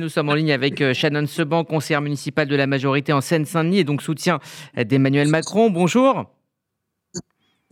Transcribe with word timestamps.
Nous 0.00 0.08
sommes 0.08 0.28
en 0.28 0.34
ligne 0.34 0.52
avec 0.52 0.80
euh, 0.80 0.94
Shannon 0.94 1.26
Seban, 1.26 1.64
conseillère 1.64 2.00
municipale 2.00 2.46
de 2.46 2.54
la 2.54 2.68
majorité 2.68 3.12
en 3.12 3.20
Seine-Saint-Denis 3.20 3.80
et 3.80 3.84
donc 3.84 4.00
soutien 4.00 4.38
d'Emmanuel 4.76 5.26
Macron. 5.26 5.70
Bonjour. 5.70 6.26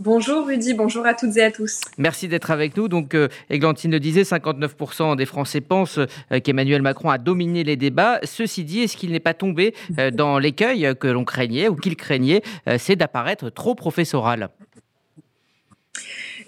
Bonjour 0.00 0.44
Rudy, 0.44 0.75
bonjour 0.75 1.07
à 1.07 1.15
toutes 1.15 1.36
et 1.36 1.44
à 1.44 1.52
tous. 1.52 1.83
Merci 1.99 2.26
d'être 2.26 2.50
avec 2.50 2.76
nous. 2.76 2.89
Donc, 2.89 3.15
euh, 3.15 3.28
Églantine 3.49 3.92
le 3.92 4.00
disait, 4.00 4.23
59% 4.23 5.15
des 5.15 5.25
Français 5.25 5.60
pensent 5.60 5.99
euh, 5.99 6.41
qu'Emmanuel 6.42 6.83
Macron 6.83 7.10
a 7.10 7.18
dominé 7.18 7.62
les 7.62 7.76
débats. 7.76 8.18
Ceci 8.25 8.64
dit, 8.64 8.80
est-ce 8.80 8.96
qu'il 8.96 9.12
n'est 9.12 9.20
pas 9.20 9.34
tombé 9.34 9.72
dans 10.12 10.40
l'écueil 10.40 10.96
que 10.98 11.06
l'on 11.06 11.24
craignait 11.24 11.68
ou 11.68 11.77
qu'il 11.77 11.95
craignait, 11.95 12.43
c'est 12.77 12.96
d'apparaître 12.96 13.50
trop 13.50 13.77
professoral? 13.77 14.50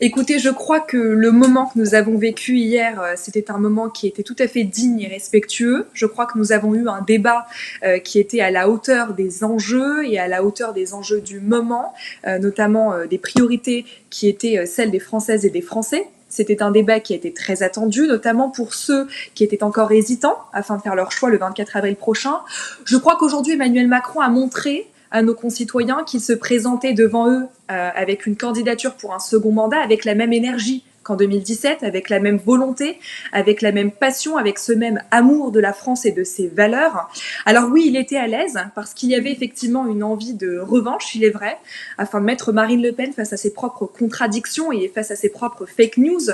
Écoutez, 0.00 0.38
je 0.38 0.50
crois 0.50 0.78
que 0.78 0.96
le 0.96 1.32
moment 1.32 1.66
que 1.66 1.76
nous 1.76 1.96
avons 1.96 2.18
vécu 2.18 2.56
hier, 2.56 3.00
euh, 3.00 3.14
c'était 3.16 3.50
un 3.50 3.58
moment 3.58 3.88
qui 3.88 4.06
était 4.06 4.22
tout 4.22 4.36
à 4.38 4.46
fait 4.46 4.62
digne 4.62 5.00
et 5.00 5.08
respectueux. 5.08 5.88
Je 5.92 6.06
crois 6.06 6.26
que 6.26 6.38
nous 6.38 6.52
avons 6.52 6.72
eu 6.76 6.88
un 6.88 7.02
débat 7.02 7.48
euh, 7.82 7.98
qui 7.98 8.20
était 8.20 8.40
à 8.40 8.52
la 8.52 8.68
hauteur 8.68 9.12
des 9.12 9.42
enjeux 9.42 10.06
et 10.06 10.20
à 10.20 10.28
la 10.28 10.45
hauteur 10.45 10.73
des 10.73 10.95
enjeux 10.95 11.20
du 11.20 11.40
moment, 11.40 11.95
euh, 12.28 12.38
notamment 12.38 13.06
des 13.06 13.18
priorités 13.18 13.87
qui 14.09 14.28
étaient 14.28 14.66
celles 14.66 14.92
des 14.92 15.00
Françaises 15.00 15.45
et 15.45 15.50
des 15.50 15.62
Français. 15.62 16.06
C'était 16.28 16.62
un 16.62 16.70
débat 16.70 17.01
qui 17.01 17.15
a 17.15 17.16
été 17.16 17.32
très 17.32 17.65
attendu, 17.65 18.06
notamment 18.06 18.51
pour 18.51 18.74
ceux 18.74 19.09
qui 19.34 19.42
étaient 19.42 19.65
encore 19.65 19.90
hésitants 19.90 20.38
afin 20.52 20.76
de 20.76 20.82
faire 20.82 20.95
leur 20.95 21.10
choix 21.10 21.28
le 21.28 21.38
24 21.38 21.76
avril 21.76 21.96
prochain. 21.96 22.38
Je 22.84 22.96
crois 22.96 23.16
qu'aujourd'hui, 23.16 23.54
Emmanuel 23.54 23.88
Macron 23.88 24.20
a 24.20 24.28
montré 24.28 24.87
à 25.10 25.22
nos 25.22 25.34
concitoyens 25.34 26.04
qu'il 26.04 26.20
se 26.20 26.32
présentait 26.32 26.92
devant 26.92 27.30
eux 27.30 27.46
euh, 27.70 27.90
avec 27.94 28.26
une 28.26 28.36
candidature 28.36 28.94
pour 28.94 29.14
un 29.14 29.18
second 29.18 29.52
mandat 29.52 29.80
avec 29.80 30.04
la 30.04 30.14
même 30.14 30.32
énergie 30.32 30.84
qu'en 31.08 31.16
2017, 31.16 31.82
avec 31.82 32.10
la 32.10 32.20
même 32.20 32.36
volonté, 32.36 32.98
avec 33.32 33.62
la 33.62 33.72
même 33.72 33.90
passion, 33.90 34.36
avec 34.36 34.58
ce 34.58 34.72
même 34.72 35.02
amour 35.10 35.52
de 35.52 35.58
la 35.58 35.72
France 35.72 36.04
et 36.04 36.12
de 36.12 36.22
ses 36.22 36.48
valeurs. 36.48 37.10
Alors 37.46 37.70
oui, 37.70 37.84
il 37.86 37.96
était 37.96 38.18
à 38.18 38.26
l'aise 38.26 38.58
parce 38.74 38.92
qu'il 38.92 39.08
y 39.08 39.14
avait 39.14 39.32
effectivement 39.32 39.87
une 39.87 40.04
envie 40.04 40.34
de 40.34 40.59
revanche, 40.59 41.15
il 41.15 41.24
est 41.24 41.30
vrai, 41.30 41.56
afin 41.96 42.20
de 42.20 42.26
mettre 42.26 42.52
Marine 42.52 42.82
Le 42.82 42.92
Pen 42.92 43.15
face 43.15 43.32
à 43.32 43.38
ses 43.38 43.54
propres 43.54 43.87
contradictions 43.87 44.70
et 44.70 44.88
face 44.95 45.10
à 45.10 45.16
ses 45.16 45.30
propres 45.30 45.65
fake 45.65 45.96
news. 45.96 46.28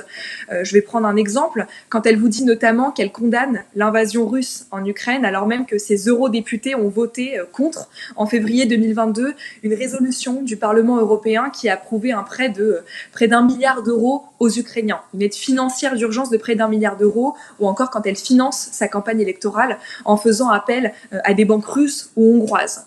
Euh, 0.50 0.64
je 0.64 0.72
vais 0.74 0.82
prendre 0.82 1.06
un 1.06 1.16
exemple. 1.16 1.66
Quand 1.88 2.04
elle 2.04 2.18
vous 2.18 2.28
dit 2.28 2.44
notamment 2.44 2.90
qu'elle 2.90 3.12
condamne 3.12 3.62
l'invasion 3.76 4.26
russe 4.26 4.66
en 4.72 4.84
Ukraine, 4.84 5.24
alors 5.24 5.46
même 5.46 5.66
que 5.66 5.78
ses 5.78 6.08
eurodéputés 6.08 6.74
ont 6.74 6.88
voté 6.88 7.38
euh, 7.38 7.44
contre 7.50 7.88
en 8.16 8.26
février 8.26 8.66
2022 8.66 9.34
une 9.62 9.74
résolution 9.74 10.42
du 10.42 10.56
Parlement 10.56 10.98
européen 10.98 11.50
qui 11.50 11.68
a 11.68 11.74
approuvé 11.74 12.10
un 12.10 12.24
prêt 12.24 12.48
de 12.48 12.64
euh, 12.64 12.80
près 13.12 13.28
d'un 13.28 13.44
milliard 13.44 13.82
d'euros 13.84 14.24
aux 14.40 14.50
Ukrainiens, 14.50 14.63
une 14.76 15.22
aide 15.22 15.34
financière 15.34 15.94
d'urgence 15.94 16.30
de 16.30 16.36
près 16.36 16.54
d'un 16.54 16.68
milliard 16.68 16.96
d'euros, 16.96 17.34
ou 17.58 17.66
encore 17.66 17.90
quand 17.90 18.06
elle 18.06 18.16
finance 18.16 18.68
sa 18.72 18.88
campagne 18.88 19.20
électorale 19.20 19.78
en 20.04 20.16
faisant 20.16 20.50
appel 20.50 20.92
euh, 21.12 21.18
à 21.24 21.34
des 21.34 21.44
banques 21.44 21.66
russes 21.66 22.10
ou 22.16 22.36
hongroises. 22.36 22.86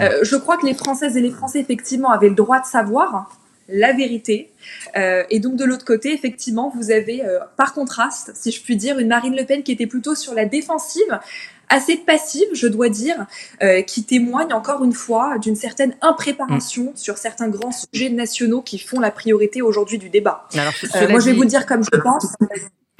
Euh, 0.00 0.20
je 0.22 0.36
crois 0.36 0.56
que 0.56 0.66
les 0.66 0.74
Françaises 0.74 1.16
et 1.16 1.20
les 1.20 1.30
Français, 1.30 1.60
effectivement, 1.60 2.10
avaient 2.10 2.30
le 2.30 2.34
droit 2.34 2.60
de 2.60 2.66
savoir 2.66 3.30
la 3.68 3.92
vérité. 3.92 4.50
Euh, 4.96 5.24
et 5.28 5.40
donc 5.40 5.56
de 5.56 5.64
l'autre 5.64 5.84
côté, 5.84 6.14
effectivement, 6.14 6.72
vous 6.74 6.90
avez, 6.90 7.22
par 7.56 7.74
contraste, 7.74 8.32
si 8.34 8.50
je 8.50 8.62
puis 8.62 8.76
dire, 8.76 8.98
une 8.98 9.08
Marine 9.08 9.36
Le 9.36 9.44
Pen 9.44 9.62
qui 9.62 9.72
était 9.72 9.86
plutôt 9.86 10.14
sur 10.14 10.34
la 10.34 10.46
défensive, 10.46 11.18
assez 11.68 11.96
passive, 11.96 12.46
je 12.52 12.66
dois 12.66 12.88
dire, 12.88 13.26
euh, 13.62 13.82
qui 13.82 14.04
témoigne 14.04 14.52
encore 14.52 14.84
une 14.84 14.92
fois 14.92 15.38
d'une 15.38 15.56
certaine 15.56 15.94
impréparation 16.00 16.92
mm. 16.92 16.96
sur 16.96 17.18
certains 17.18 17.48
grands 17.48 17.72
sujets 17.72 18.10
nationaux 18.10 18.62
qui 18.62 18.78
font 18.78 19.00
la 19.00 19.10
priorité 19.10 19.62
aujourd'hui 19.62 19.98
du 19.98 20.08
débat. 20.08 20.46
Euh, 20.54 21.08
moi, 21.08 21.20
je 21.20 21.26
vais 21.26 21.32
vous 21.32 21.44
dire 21.44 21.66
comme 21.66 21.82
je 21.82 22.00
pense. 22.00 22.34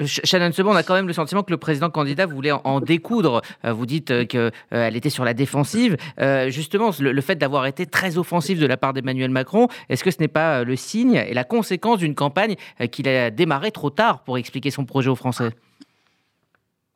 Shannon 0.01 0.53
Sebon, 0.53 0.71
on 0.71 0.75
a 0.77 0.83
quand 0.83 0.93
même 0.93 1.07
le 1.07 1.13
sentiment 1.13 1.43
que 1.43 1.51
le 1.51 1.57
président 1.57 1.89
candidat 1.89 2.25
voulait 2.25 2.53
en 2.53 2.79
découdre. 2.79 3.41
Euh, 3.65 3.73
vous 3.73 3.85
dites 3.85 4.27
qu'elle 4.29 4.95
était 4.95 5.09
sur 5.09 5.25
la 5.25 5.33
défensive. 5.33 5.97
justement, 6.47 6.91
le, 6.99 7.21
fait 7.21 7.35
d'avoir 7.35 7.65
été 7.65 7.85
très 7.85 8.17
offensif 8.17 8.59
de 8.59 8.65
la 8.65 8.77
part 8.77 8.93
d'Emmanuel 8.93 9.29
Macron, 9.29 9.67
est-ce 9.89 10.03
que 10.03 10.11
ce 10.11 10.17
n'est 10.19 10.29
pas 10.29 10.63
le 10.63 10.75
signe 10.77 11.15
et 11.15 11.33
la 11.33 11.43
conséquence 11.43 11.97
d'une 11.99 12.15
campagne 12.15 12.55
qu'il 12.91 13.09
a 13.09 13.29
démarré 13.29 13.71
trop 13.71 13.89
tard 13.89 14.23
pour 14.23 14.37
expliquer 14.37 14.71
son 14.71 14.85
projet 14.85 15.09
aux 15.09 15.15
Français? 15.15 15.49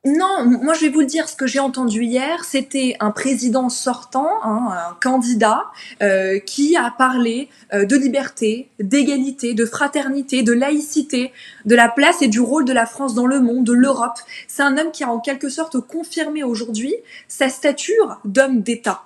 Non, 0.06 0.44
moi 0.46 0.74
je 0.74 0.82
vais 0.82 0.90
vous 0.90 1.04
dire, 1.04 1.30
ce 1.30 1.36
que 1.38 1.48
j'ai 1.48 1.62
entendu 1.62 2.04
hier, 2.04 2.44
c'était 2.44 2.98
un 3.00 3.12
président 3.12 3.70
sortant, 3.70 4.28
hein, 4.44 4.68
un 4.90 4.98
candidat, 5.02 5.68
euh, 6.02 6.40
qui 6.40 6.76
a 6.76 6.94
parlé 6.98 7.48
euh, 7.74 7.86
de 7.86 7.96
liberté, 7.96 8.68
d'égalité, 8.82 9.54
de 9.54 9.66
fraternité, 9.66 10.44
de 10.44 10.52
laïcité, 10.52 11.32
de 11.64 11.74
la 11.74 11.88
place 11.88 12.22
et 12.22 12.28
du 12.28 12.42
rôle 12.42 12.66
de 12.66 12.74
la 12.74 12.86
France 12.86 13.16
dans 13.16 13.28
le 13.28 13.40
monde, 13.40 13.64
de 13.64 13.72
l'Europe. 13.72 14.20
C'est 14.50 14.62
un 14.62 14.78
homme 14.78 14.92
qui 14.92 15.06
a 15.06 15.10
en 15.10 15.20
quelque 15.20 15.48
sorte 15.48 15.80
confirmé 15.80 16.44
aujourd'hui 16.44 16.94
sa 17.30 17.48
stature 17.48 18.20
d'homme 18.26 18.62
d'État. 18.62 19.04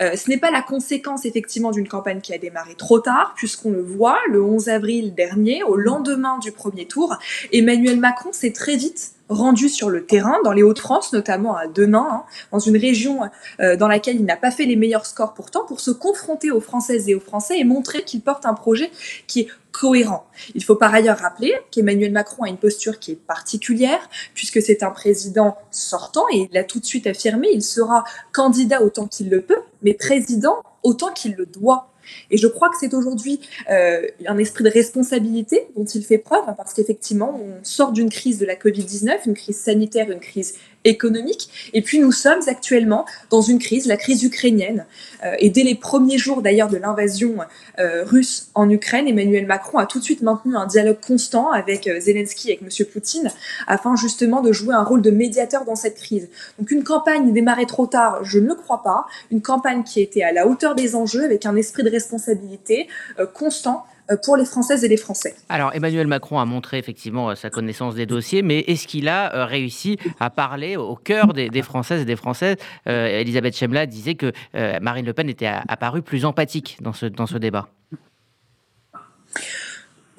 Euh, 0.00 0.16
ce 0.16 0.28
n'est 0.28 0.38
pas 0.38 0.50
la 0.50 0.62
conséquence 0.62 1.26
effectivement 1.26 1.70
d'une 1.70 1.86
campagne 1.86 2.20
qui 2.20 2.34
a 2.34 2.38
démarré 2.38 2.74
trop 2.74 2.98
tard, 2.98 3.34
puisqu'on 3.36 3.70
le 3.70 3.82
voit, 3.82 4.18
le 4.28 4.42
11 4.42 4.68
avril 4.68 5.14
dernier, 5.14 5.62
au 5.62 5.76
lendemain 5.76 6.38
du 6.38 6.50
premier 6.50 6.86
tour, 6.86 7.16
Emmanuel 7.52 8.00
Macron 8.00 8.32
s'est 8.32 8.52
très 8.52 8.74
vite 8.74 9.12
rendu 9.30 9.68
sur 9.68 9.88
le 9.88 10.04
terrain, 10.04 10.36
dans 10.44 10.52
les 10.52 10.62
Hauts-de-France, 10.62 11.12
notamment 11.12 11.56
à 11.56 11.66
Denain, 11.66 12.06
hein, 12.10 12.24
dans 12.52 12.58
une 12.58 12.76
région 12.76 13.20
euh, 13.60 13.76
dans 13.76 13.88
laquelle 13.88 14.16
il 14.16 14.24
n'a 14.24 14.36
pas 14.36 14.50
fait 14.50 14.66
les 14.66 14.76
meilleurs 14.76 15.06
scores 15.06 15.34
pourtant, 15.34 15.64
pour 15.64 15.80
se 15.80 15.90
confronter 15.90 16.50
aux 16.50 16.60
Françaises 16.60 17.08
et 17.08 17.14
aux 17.14 17.20
Français 17.20 17.58
et 17.58 17.64
montrer 17.64 18.02
qu'il 18.02 18.20
porte 18.20 18.44
un 18.44 18.54
projet 18.54 18.90
qui 19.26 19.40
est 19.40 19.48
cohérent. 19.72 20.26
Il 20.54 20.64
faut 20.64 20.74
par 20.74 20.92
ailleurs 20.92 21.18
rappeler 21.18 21.54
qu'Emmanuel 21.70 22.10
Macron 22.10 22.42
a 22.42 22.48
une 22.48 22.56
posture 22.56 22.98
qui 22.98 23.12
est 23.12 23.16
particulière, 23.26 24.00
puisque 24.34 24.60
c'est 24.60 24.82
un 24.82 24.90
président 24.90 25.56
sortant, 25.70 26.24
et 26.32 26.38
il 26.38 26.48
l'a 26.52 26.64
tout 26.64 26.80
de 26.80 26.84
suite 26.84 27.06
affirmé, 27.06 27.48
il 27.52 27.62
sera 27.62 28.04
candidat 28.32 28.82
autant 28.82 29.06
qu'il 29.06 29.30
le 29.30 29.42
peut, 29.42 29.60
mais 29.82 29.94
président 29.94 30.56
autant 30.82 31.12
qu'il 31.12 31.34
le 31.36 31.46
doit. 31.46 31.89
Et 32.30 32.36
je 32.36 32.46
crois 32.46 32.68
que 32.70 32.76
c'est 32.80 32.94
aujourd'hui 32.94 33.40
euh, 33.70 34.06
un 34.26 34.38
esprit 34.38 34.64
de 34.64 34.70
responsabilité 34.70 35.68
dont 35.76 35.84
il 35.84 36.04
fait 36.04 36.18
preuve, 36.18 36.44
hein, 36.46 36.54
parce 36.56 36.74
qu'effectivement, 36.74 37.40
on 37.42 37.64
sort 37.64 37.92
d'une 37.92 38.10
crise 38.10 38.38
de 38.38 38.46
la 38.46 38.54
Covid-19, 38.54 39.26
une 39.26 39.34
crise 39.34 39.58
sanitaire, 39.58 40.10
une 40.10 40.20
crise 40.20 40.54
économique, 40.84 41.70
et 41.72 41.82
puis 41.82 41.98
nous 41.98 42.12
sommes 42.12 42.40
actuellement 42.46 43.04
dans 43.30 43.42
une 43.42 43.58
crise, 43.58 43.86
la 43.86 43.96
crise 43.96 44.22
ukrainienne. 44.22 44.86
Euh, 45.24 45.34
et 45.38 45.50
dès 45.50 45.62
les 45.62 45.74
premiers 45.74 46.18
jours 46.18 46.42
d'ailleurs 46.42 46.68
de 46.68 46.76
l'invasion 46.76 47.36
euh, 47.78 48.04
russe 48.04 48.48
en 48.54 48.68
Ukraine, 48.70 49.06
Emmanuel 49.06 49.46
Macron 49.46 49.78
a 49.78 49.86
tout 49.86 49.98
de 49.98 50.04
suite 50.04 50.22
maintenu 50.22 50.56
un 50.56 50.66
dialogue 50.66 51.00
constant 51.06 51.50
avec 51.50 51.90
Zelensky, 52.00 52.52
avec 52.52 52.62
M. 52.62 52.86
Poutine, 52.86 53.30
afin 53.66 53.96
justement 53.96 54.40
de 54.40 54.52
jouer 54.52 54.74
un 54.74 54.84
rôle 54.84 55.02
de 55.02 55.10
médiateur 55.10 55.64
dans 55.64 55.76
cette 55.76 55.96
crise. 55.96 56.28
Donc 56.58 56.70
une 56.70 56.84
campagne 56.84 57.32
démarrée 57.32 57.66
trop 57.66 57.86
tard, 57.86 58.24
je 58.24 58.38
ne 58.38 58.48
le 58.48 58.54
crois 58.54 58.82
pas, 58.82 59.06
une 59.30 59.42
campagne 59.42 59.82
qui 59.84 60.00
était 60.00 60.22
à 60.22 60.32
la 60.32 60.46
hauteur 60.46 60.74
des 60.74 60.94
enjeux, 60.94 61.24
avec 61.24 61.46
un 61.46 61.56
esprit 61.56 61.82
de 61.82 61.90
responsabilité 61.90 62.88
euh, 63.18 63.26
constant 63.26 63.84
euh, 63.86 63.89
pour 64.22 64.36
les 64.36 64.44
Françaises 64.44 64.84
et 64.84 64.88
les 64.88 64.96
Français. 64.96 65.34
Alors 65.48 65.74
Emmanuel 65.74 66.06
Macron 66.06 66.38
a 66.38 66.44
montré 66.44 66.78
effectivement 66.78 67.30
euh, 67.30 67.34
sa 67.34 67.50
connaissance 67.50 67.94
des 67.94 68.06
dossiers, 68.06 68.42
mais 68.42 68.60
est-ce 68.60 68.86
qu'il 68.86 69.08
a 69.08 69.46
réussi 69.46 69.98
à 70.18 70.30
parler 70.30 70.76
au 70.76 70.96
cœur 70.96 71.32
des, 71.32 71.62
Françaises 71.62 72.02
et 72.02 72.04
des 72.04 72.16
Français? 72.16 72.56
Elisabeth 72.86 73.56
Chemla 73.56 73.86
disait 73.86 74.14
que 74.14 74.32
Marine 74.80 75.06
Le 75.06 75.12
Pen 75.12 75.28
était 75.28 75.50
apparue 75.68 76.02
plus 76.02 76.24
empathique 76.24 76.78
dans 76.80 76.92
ce, 76.92 77.06
dans 77.06 77.26
ce 77.26 77.38
débat. 77.38 77.68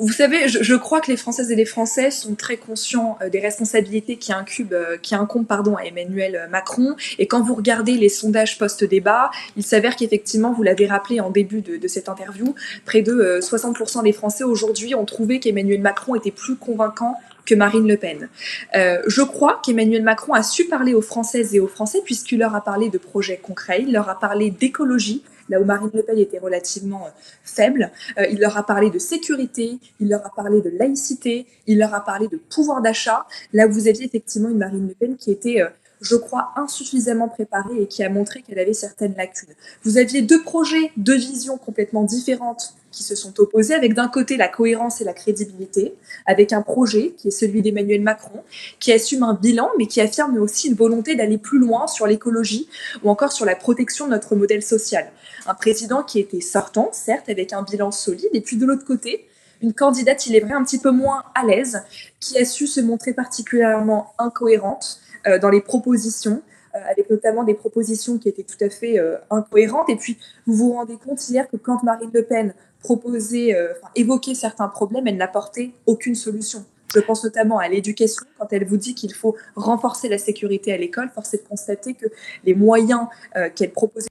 Vous 0.01 0.13
savez, 0.13 0.47
je, 0.47 0.73
crois 0.73 0.99
que 0.99 1.11
les 1.11 1.15
Françaises 1.15 1.51
et 1.51 1.55
les 1.55 1.65
Français 1.65 2.09
sont 2.09 2.33
très 2.33 2.57
conscients 2.57 3.19
euh, 3.21 3.29
des 3.29 3.39
responsabilités 3.39 4.15
qui, 4.15 4.33
incubent, 4.33 4.73
euh, 4.73 4.97
qui 4.97 5.13
incombent 5.13 5.45
pardon, 5.45 5.75
à 5.75 5.83
Emmanuel 5.83 6.35
euh, 6.35 6.47
Macron. 6.47 6.95
Et 7.19 7.27
quand 7.27 7.43
vous 7.43 7.53
regardez 7.53 7.93
les 7.93 8.09
sondages 8.09 8.57
post-débat, 8.57 9.29
il 9.57 9.63
s'avère 9.63 9.95
qu'effectivement, 9.95 10.53
vous 10.53 10.63
l'avez 10.63 10.87
rappelé 10.87 11.19
en 11.19 11.29
début 11.29 11.61
de, 11.61 11.87
cette 11.87 12.09
interview, 12.09 12.55
près 12.83 13.03
de 13.03 13.39
60% 13.43 14.01
des 14.01 14.11
Français 14.11 14.43
aujourd'hui 14.43 14.95
ont 14.95 15.05
trouvé 15.05 15.39
qu'Emmanuel 15.39 15.81
Macron 15.81 16.15
était 16.15 16.31
plus 16.31 16.55
convaincant 16.55 17.15
que 17.45 17.53
Marine 17.53 17.87
Le 17.87 17.97
Pen. 17.97 18.29
je 18.73 19.21
crois 19.21 19.61
qu'Emmanuel 19.63 20.03
Macron 20.03 20.33
a 20.33 20.41
su 20.41 20.65
parler 20.65 20.93
aux 20.93 21.01
Françaises 21.01 21.53
et 21.53 21.59
aux 21.59 21.67
Français 21.67 22.01
puisqu'il 22.03 22.39
leur 22.39 22.55
a 22.55 22.63
parlé 22.63 22.89
de 22.89 22.97
projets 22.97 23.37
concrets, 23.37 23.83
il 23.85 23.91
leur 23.91 24.09
a 24.09 24.19
parlé 24.19 24.51
d'écologie, 24.51 25.23
là 25.49 25.59
où 25.59 25.65
Marine 25.65 25.89
Le 25.93 26.03
Pen 26.03 26.17
était 26.17 26.39
relativement 26.39 27.05
euh, 27.05 27.09
faible. 27.43 27.91
Euh, 28.17 28.25
il 28.27 28.39
leur 28.39 28.57
a 28.57 28.65
parlé 28.65 28.89
de 28.89 28.99
sécurité, 28.99 29.79
il 29.99 30.09
leur 30.09 30.25
a 30.25 30.31
parlé 30.35 30.61
de 30.61 30.69
laïcité, 30.69 31.47
il 31.67 31.79
leur 31.79 31.93
a 31.93 32.03
parlé 32.03 32.27
de 32.27 32.37
pouvoir 32.37 32.81
d'achat, 32.81 33.25
là 33.53 33.67
où 33.67 33.71
vous 33.71 33.87
aviez 33.87 34.05
effectivement 34.05 34.49
une 34.49 34.57
Marine 34.57 34.87
Le 34.87 34.93
Pen 34.93 35.15
qui 35.15 35.31
était 35.31 35.61
euh, 35.61 35.69
je 36.01 36.15
crois, 36.15 36.51
insuffisamment 36.55 37.29
préparée 37.29 37.83
et 37.83 37.87
qui 37.87 38.03
a 38.03 38.09
montré 38.09 38.41
qu'elle 38.41 38.57
avait 38.57 38.73
certaines 38.73 39.13
lacunes. 39.15 39.53
Vous 39.83 39.99
aviez 39.99 40.23
deux 40.23 40.41
projets, 40.41 40.91
deux 40.97 41.15
visions 41.15 41.57
complètement 41.57 42.03
différentes 42.03 42.73
qui 42.91 43.03
se 43.03 43.15
sont 43.15 43.39
opposées, 43.39 43.73
avec 43.73 43.93
d'un 43.93 44.07
côté 44.07 44.37
la 44.37 44.47
cohérence 44.47 45.01
et 45.01 45.03
la 45.03 45.13
crédibilité, 45.13 45.95
avec 46.25 46.53
un 46.53 46.61
projet 46.61 47.13
qui 47.17 47.29
est 47.29 47.31
celui 47.31 47.61
d'Emmanuel 47.61 48.01
Macron, 48.01 48.43
qui 48.79 48.91
assume 48.91 49.23
un 49.23 49.33
bilan, 49.33 49.69
mais 49.77 49.87
qui 49.87 50.01
affirme 50.01 50.37
aussi 50.37 50.67
une 50.67 50.75
volonté 50.75 51.15
d'aller 51.15 51.37
plus 51.37 51.57
loin 51.57 51.87
sur 51.87 52.05
l'écologie 52.05 52.67
ou 53.03 53.09
encore 53.09 53.31
sur 53.31 53.45
la 53.45 53.55
protection 53.55 54.05
de 54.05 54.11
notre 54.11 54.35
modèle 54.35 54.61
social. 54.61 55.11
Un 55.47 55.53
président 55.53 56.03
qui 56.03 56.19
était 56.19 56.41
sortant, 56.41 56.89
certes, 56.91 57.29
avec 57.29 57.53
un 57.53 57.63
bilan 57.63 57.91
solide, 57.91 58.29
et 58.33 58.41
puis 58.41 58.57
de 58.57 58.65
l'autre 58.65 58.85
côté, 58.85 59.25
une 59.61 59.73
candidate, 59.73 60.25
il 60.27 60.35
est 60.35 60.39
vrai, 60.41 60.53
un 60.53 60.63
petit 60.63 60.79
peu 60.79 60.91
moins 60.91 61.23
à 61.35 61.45
l'aise, 61.45 61.83
qui 62.19 62.37
a 62.37 62.45
su 62.45 62.67
se 62.67 62.81
montrer 62.81 63.13
particulièrement 63.13 64.13
incohérente, 64.17 64.99
dans 65.41 65.49
les 65.49 65.61
propositions. 65.61 66.41
avec 66.73 67.09
notamment 67.09 67.43
des 67.43 67.53
propositions 67.53 68.17
qui 68.17 68.29
étaient 68.29 68.43
tout 68.43 68.63
à 68.63 68.69
fait 68.69 68.97
incohérentes. 69.29 69.89
Et 69.89 69.95
puis, 69.95 70.17
vous 70.45 70.55
vous 70.55 70.73
rendez 70.73 70.97
compte 70.97 71.27
hier 71.29 71.49
que 71.49 71.57
quand 71.57 71.83
Marine 71.83 72.11
Le 72.13 72.23
Pen 72.23 72.53
proposait, 72.81 73.55
évoquait 73.95 74.35
certains 74.35 74.67
problèmes, 74.67 75.07
elle 75.07 75.17
n'apportait 75.17 75.71
aucune 75.85 76.15
solution. 76.15 76.65
Je 76.93 76.99
pense 76.99 77.23
notamment 77.23 77.57
à 77.57 77.69
l'éducation, 77.69 78.25
quand 78.37 78.51
elle 78.51 78.65
vous 78.65 78.77
dit 78.77 78.95
qu'il 78.95 79.13
faut 79.13 79.35
renforcer 79.55 80.09
la 80.09 80.17
sécurité 80.17 80.73
à 80.73 80.77
l'école, 80.77 81.09
force 81.09 81.33
est 81.33 81.43
de 81.43 81.47
constater 81.47 81.93
que 81.93 82.07
les 82.43 82.53
moyens 82.53 83.07
qu'elle 83.55 83.71
proposait 83.71 84.09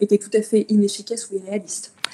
étaient 0.00 0.18
tout 0.18 0.30
à 0.34 0.42
fait 0.42 0.66
inefficaces 0.68 1.30
ou 1.30 1.36
irréalistes. 1.36 1.92